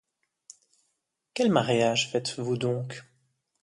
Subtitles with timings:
[1.35, 3.03] Quel mariage faites-vous donc?